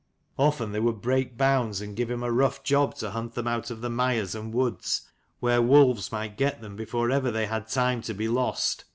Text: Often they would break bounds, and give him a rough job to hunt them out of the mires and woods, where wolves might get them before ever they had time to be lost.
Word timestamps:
Often 0.39 0.71
they 0.71 0.79
would 0.79 0.99
break 0.99 1.37
bounds, 1.37 1.79
and 1.79 1.95
give 1.95 2.09
him 2.09 2.23
a 2.23 2.31
rough 2.31 2.63
job 2.63 2.95
to 2.95 3.11
hunt 3.11 3.35
them 3.35 3.47
out 3.47 3.69
of 3.69 3.81
the 3.81 3.89
mires 3.91 4.33
and 4.33 4.51
woods, 4.51 5.01
where 5.39 5.61
wolves 5.61 6.11
might 6.11 6.37
get 6.37 6.59
them 6.59 6.75
before 6.75 7.11
ever 7.11 7.29
they 7.29 7.45
had 7.45 7.67
time 7.67 8.01
to 8.01 8.15
be 8.15 8.27
lost. 8.27 8.85